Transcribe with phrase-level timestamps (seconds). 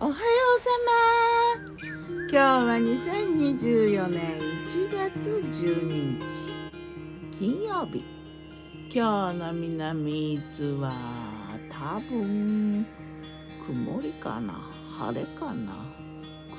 [0.00, 1.88] おはようさま。
[2.30, 4.38] 今日は2024年
[4.68, 8.04] 1月12日金曜日。
[8.94, 10.92] 今日の南伊豆は
[11.68, 12.86] 多分
[13.66, 14.54] 曇りかな？
[15.00, 15.74] 晴れかな？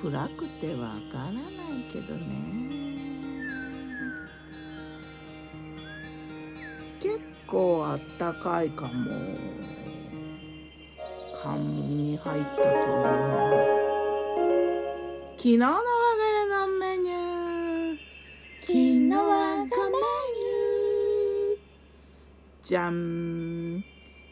[0.02, 1.48] 暗くてわからない
[1.94, 2.28] けどね。
[7.00, 9.59] 結構あったかいかも。
[11.42, 13.07] 関門に入ったというのは
[15.38, 15.82] 昨日の我が
[16.28, 17.97] 家のメニュー。
[18.60, 21.60] 昨日我がメニュー
[22.61, 23.83] じゃん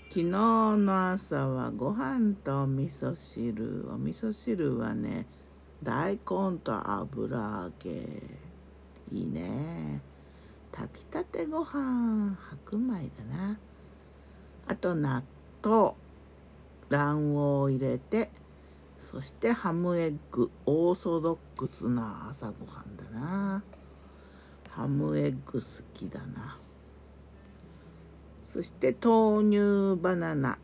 [0.10, 3.88] 昨日の朝はご飯と味噌汁。
[3.90, 5.26] お味噌汁はね
[5.82, 7.90] 大根と油揚げ。
[9.14, 10.02] いいね。
[10.74, 13.58] 炊きたてご飯白米だな。
[14.68, 15.24] あと納
[15.64, 15.94] 豆。
[16.90, 18.30] 卵黄を入れて
[18.98, 23.64] そしてハムエッグオーソドックスな朝ごはんだな。
[24.70, 26.58] ハムエッグ好きだな。
[28.44, 30.58] そして豆乳バナナ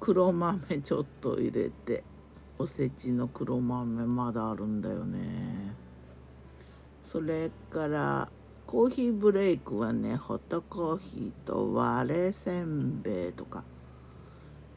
[0.00, 2.04] 黒豆ちょっと入れて
[2.58, 5.74] おせちの黒豆まだあるんだよね。
[7.02, 8.28] それから
[8.66, 13.64] コーヒーブレイクはねホットコーヒーと割れせんべいとか。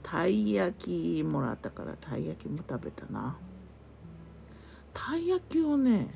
[0.03, 3.37] たい焼きもらったからたい焼きも食べたな。
[4.93, 6.07] たい焼きをね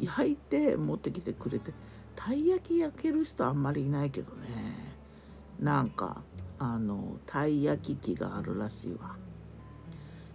[0.00, 1.72] 焼いて持ってきてくれて
[2.16, 4.48] たい焼き焼ける人あんまりいないけどね。
[5.60, 6.22] なんか
[6.58, 9.16] あのたい焼き器があるらしいわ。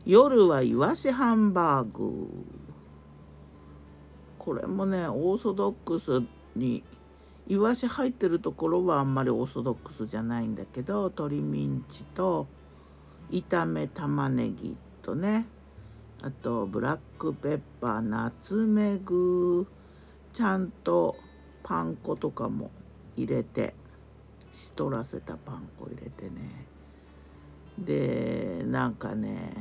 [0.05, 2.27] 夜はいわしハンバーグ。
[4.37, 6.23] これもねオーソドックス
[6.55, 6.83] に
[7.47, 12.47] いわし入ってるところはあんまりオーソドックスじゃないんだけど鶏ミンチと
[13.31, 15.45] 炒め玉ねぎとね
[16.21, 19.67] あとブラックペッパーナツメグ
[20.33, 21.15] ちゃんと
[21.63, 22.71] パン粉とかも
[23.15, 23.73] 入れて
[24.51, 26.65] しとらせたパン粉入れてね。
[27.77, 29.53] でなんかね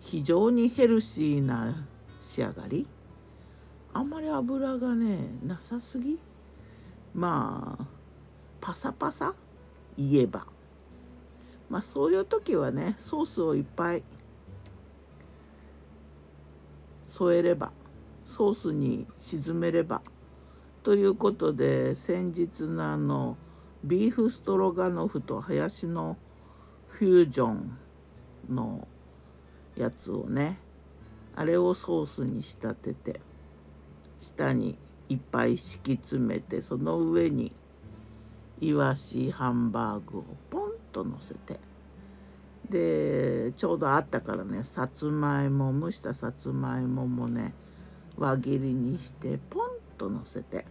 [0.00, 1.86] 非常にヘルシーな
[2.20, 2.86] 仕上がり。
[3.92, 6.18] あんまり油がねなさすぎ。
[7.14, 7.86] まあ
[8.60, 9.34] パサパサ
[9.98, 10.53] 言えば。
[11.74, 14.04] まあそういう時はねソースをいっぱい
[17.04, 17.72] 添えれば
[18.24, 20.00] ソースに沈めれば
[20.84, 23.36] ということで先日のあの
[23.82, 26.16] ビーフストロガノフとハヤシの
[26.86, 27.76] フュージョン
[28.48, 28.86] の
[29.76, 30.58] やつをね
[31.34, 33.20] あれをソースに仕立てて
[34.20, 37.50] 下にいっぱい敷き詰めてその上に
[38.60, 40.63] イワシハンバーグをポン
[40.94, 41.58] と乗せて
[42.70, 47.52] でちょうどあったからねさつまいも蒸したさつまいももね
[48.16, 49.68] 輪切りにしてポン
[49.98, 50.64] と乗せて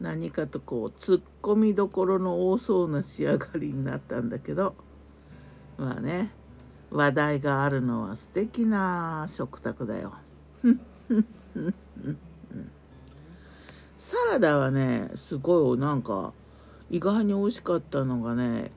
[0.00, 4.74] 何かとこうツッコミどころの多そうな仕上がりになったんだけど
[5.78, 6.32] まあね
[6.90, 10.14] 話題があるのは素敵な食卓だよ。
[13.96, 16.32] サラダはねすごいなんか
[16.90, 18.70] 意外に美味しかったのがね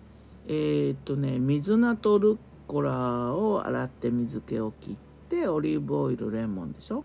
[0.48, 2.38] えー、っとね水菜とルッ
[2.68, 4.96] コラを洗って水気を切っ
[5.30, 7.04] てオリーブオイルレモンでしょ。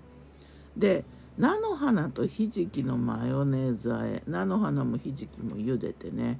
[0.76, 1.04] で
[1.38, 6.38] 菜の花とひじきのマヨネーズあえ菜の花もひじきも茹でてね。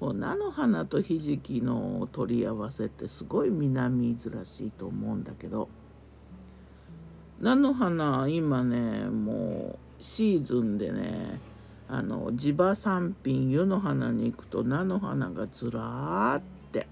[0.00, 5.68] こう菜の花とひじきの取り合わせってすごい南伊豆らしいと思うんだけど。
[7.40, 11.38] 菜の花今ねもうシーズンでね
[11.88, 16.86] あの地場産品湯の花に行くと菜の花がずらーって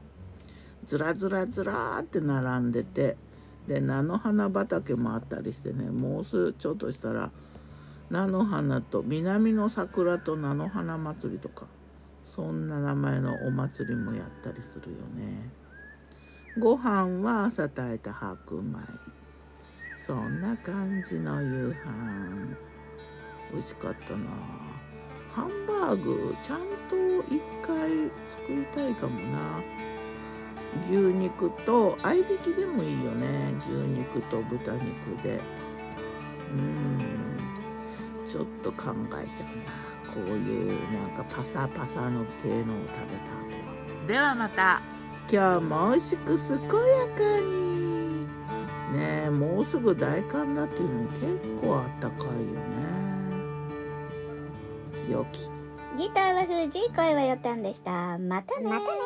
[0.86, 3.16] ずらずらずらーって並んでて
[3.68, 7.30] で菜の花畑もあったりしてねもうすちょっとしたら
[8.10, 11.66] 菜の花と南の桜と菜の花祭りとか
[12.26, 15.48] そんな名前のお祭りもやったりするよね。
[16.58, 18.80] ご飯は朝炊いた白米。
[19.96, 22.56] そんな感じの夕飯。
[23.52, 24.85] 美味しかったな。
[25.36, 26.96] ハンバーグちゃんと
[27.28, 27.90] 一回
[28.26, 29.60] 作りたいかもな。
[30.88, 33.52] 牛肉と合いびきでもいいよね。
[33.68, 35.38] 牛肉と豚肉で。
[36.50, 36.98] うん。
[38.26, 40.14] ちょっと考えちゃうな。
[40.14, 43.52] こういうなんかパサパサの系のを食べた後
[44.00, 44.06] は。
[44.08, 44.80] ではまた。
[45.30, 46.60] 今日も美味しく健や
[47.08, 47.76] かに。
[48.96, 52.85] ねえもうすぐ大寒だっていうのに結構あったかいよね
[55.96, 58.18] ギターは藤井声はよたんでした。
[58.18, 59.05] またねまたね